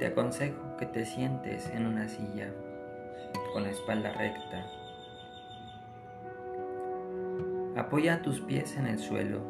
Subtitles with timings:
[0.00, 2.50] te aconsejo que te sientes en una silla
[3.52, 4.66] con la espalda recta.
[7.76, 9.42] Apoya tus pies en el suelo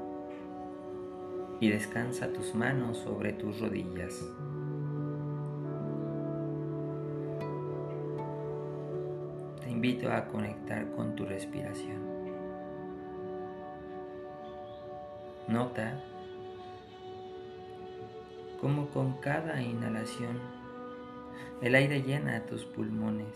[1.60, 4.12] y descansa tus manos sobre tus rodillas.
[9.62, 12.00] Te invito a conectar con tu respiración.
[15.46, 16.02] Nota
[18.60, 20.38] cómo con cada inhalación
[21.62, 23.34] el aire llena tus pulmones.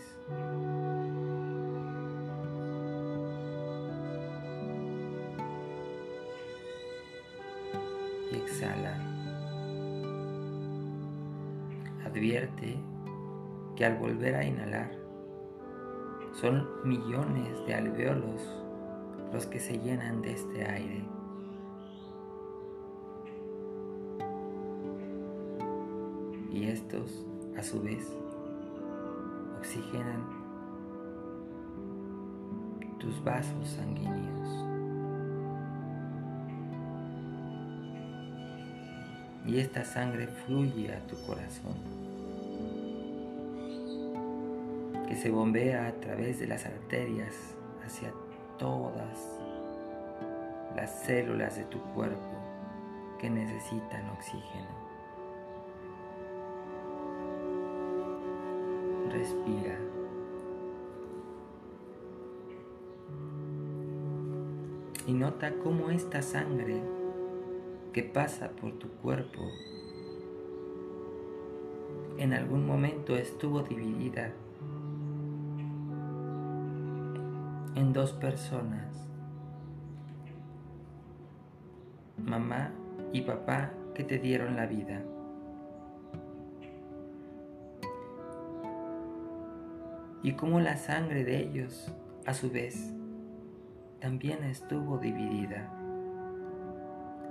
[8.31, 8.99] Y exhala.
[12.05, 12.77] Advierte
[13.75, 14.91] que al volver a inhalar
[16.33, 18.41] son millones de alveolos
[19.33, 21.14] los que se llenan de este aire.
[26.55, 27.25] Y estos
[27.57, 28.07] a su vez
[29.59, 30.23] oxigenan
[32.97, 34.65] tus vasos sanguíneos.
[39.45, 41.75] Y esta sangre fluye a tu corazón,
[45.09, 47.35] que se bombea a través de las arterias
[47.85, 48.13] hacia
[48.57, 49.41] todas
[50.73, 52.31] las células de tu cuerpo
[53.19, 54.84] que necesitan oxígeno.
[59.15, 59.79] Respira.
[65.07, 66.81] Y nota cómo esta sangre
[67.93, 69.41] que pasa por tu cuerpo
[72.17, 74.33] en algún momento estuvo dividida
[77.75, 79.07] en dos personas,
[82.17, 82.71] mamá
[83.13, 85.03] y papá que te dieron la vida.
[90.25, 91.93] Y cómo la sangre de ellos,
[92.25, 92.91] a su vez,
[93.99, 95.71] también estuvo dividida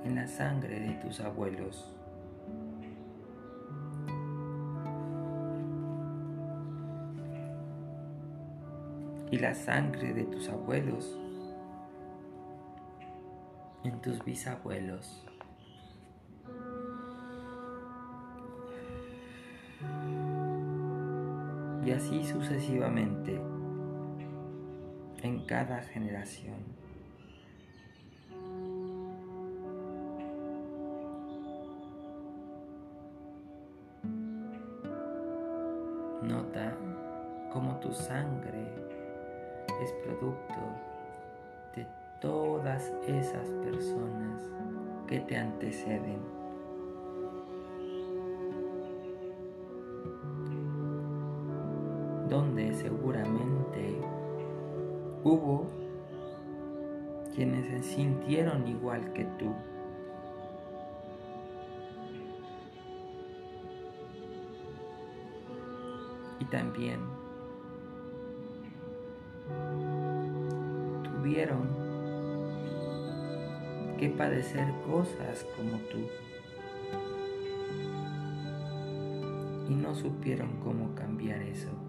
[0.05, 1.93] en la sangre de tus abuelos.
[9.32, 11.19] Y la sangre de tus abuelos
[13.82, 15.26] en tus bisabuelos.
[21.84, 23.39] Y así sucesivamente
[25.22, 26.56] en cada generación.
[36.23, 36.75] Nota
[37.53, 38.67] cómo tu sangre
[39.83, 40.55] es producto
[41.77, 41.87] de
[42.21, 44.43] todas esas personas
[45.06, 46.44] que te anteceden.
[52.34, 53.97] Donde seguramente
[55.22, 55.69] hubo
[57.33, 59.55] quienes se sintieron igual que tú.
[66.41, 66.99] Y también
[71.05, 71.69] tuvieron
[73.97, 75.99] que padecer cosas como tú.
[79.69, 81.84] Y no supieron cómo cambiar eso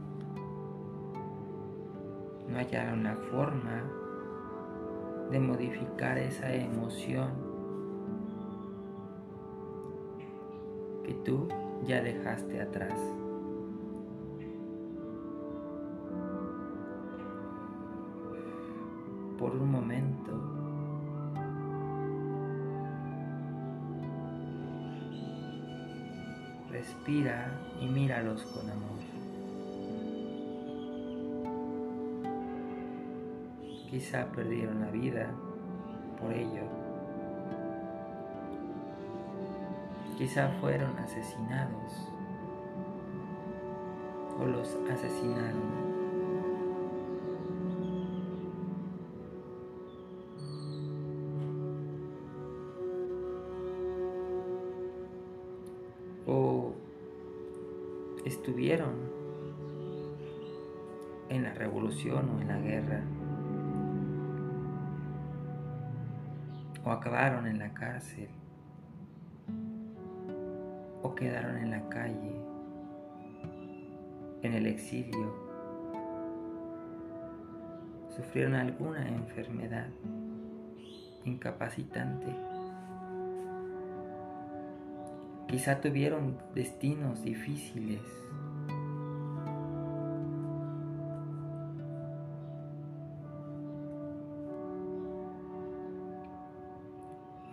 [2.55, 3.83] no la forma
[5.29, 7.31] de modificar esa emoción
[11.03, 11.49] que tú
[11.85, 12.97] ya dejaste atrás.
[19.37, 20.31] Por un momento,
[26.72, 27.51] respira
[27.81, 29.14] y míralos con amor.
[33.90, 35.31] Quizá perdieron la vida
[36.20, 36.64] por ello.
[40.17, 42.09] Quizá fueron asesinados
[44.40, 45.96] o los asesinaron.
[56.28, 56.73] O
[58.26, 58.93] estuvieron
[61.29, 63.03] en la revolución o en la guerra.
[66.85, 68.29] O acabaron en la cárcel
[71.02, 72.35] o quedaron en la calle,
[74.41, 75.34] en el exilio,
[78.09, 79.87] sufrieron alguna enfermedad
[81.26, 82.34] incapacitante
[85.47, 88.02] Quizá tuvieron destinos difíciles.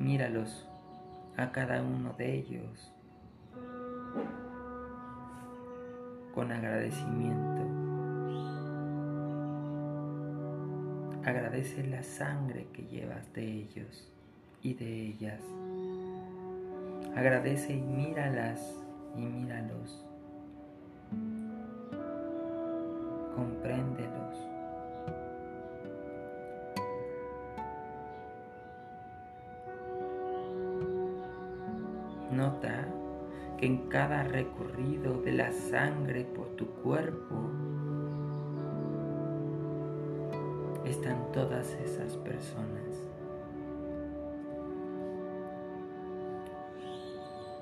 [0.02, 0.66] Míralos
[1.36, 2.92] a cada uno de ellos
[6.34, 7.62] con agradecimiento.
[11.24, 14.12] Agradece la sangre que llevas de ellos
[14.60, 15.40] y de ellas.
[17.14, 18.60] Agradece y míralas
[19.16, 20.04] y míralos.
[23.36, 24.51] Compréndelos.
[32.32, 32.88] Nota
[33.58, 37.50] que en cada recorrido de la sangre por tu cuerpo
[40.84, 43.12] están todas esas personas.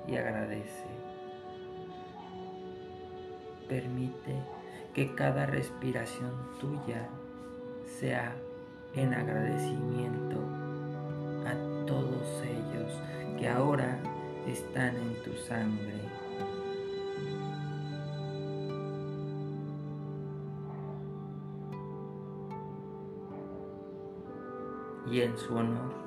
[0.07, 0.85] y agradece.
[3.67, 4.35] Permite
[4.93, 7.07] que cada respiración tuya
[7.85, 8.35] sea
[8.93, 10.37] en agradecimiento
[11.45, 12.91] a todos ellos
[13.39, 13.97] que ahora
[14.47, 16.01] están en tu sangre.
[25.09, 26.01] Y en su honor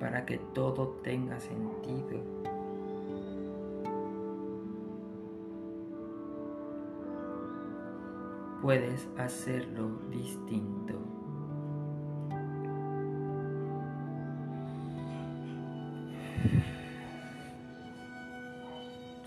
[0.00, 2.18] para que todo tenga sentido.
[8.62, 11.19] Puedes hacerlo distinto.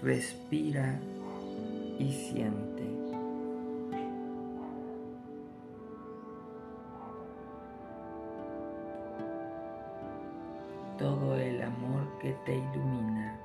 [0.04, 1.00] Respira
[1.98, 2.74] y siente.
[10.98, 13.38] todo el amor que te ilumina,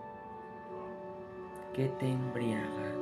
[1.75, 2.93] que te embriaga.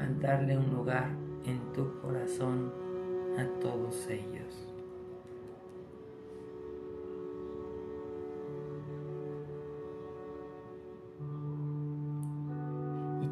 [0.00, 1.10] Al darle un lugar
[1.44, 2.72] en tu corazón
[3.36, 4.73] a todos ellos.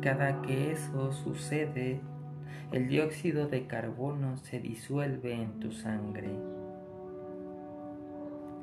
[0.02, 2.00] Cada que eso sucede,
[2.72, 6.28] el dióxido de carbono se disuelve en tu sangre.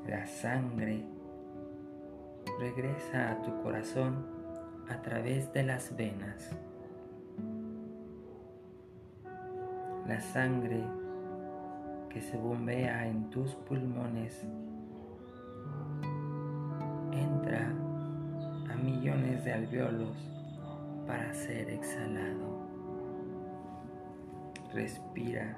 [0.06, 1.06] La sangre
[2.60, 4.26] regresa a tu corazón
[4.90, 6.52] a través de las venas.
[10.06, 10.84] La sangre
[12.10, 14.46] que se bombea en tus pulmones
[17.14, 17.72] entra
[18.70, 20.39] a millones de alveolos
[21.10, 22.60] para ser exhalado
[24.72, 25.58] respira.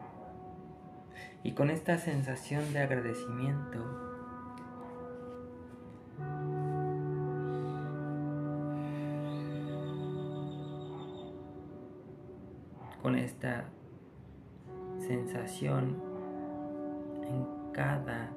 [1.44, 3.80] Y con esta sensación de agradecimiento,
[13.02, 13.66] con esta
[15.00, 16.02] sensación
[17.24, 18.30] en cada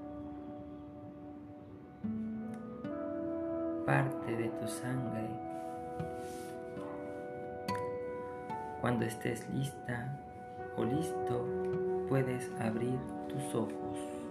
[3.86, 5.28] parte de tu sangre.
[8.84, 10.14] Cuando estés lista,
[10.76, 12.98] o listo, puedes abrir
[13.30, 14.23] tus ojos.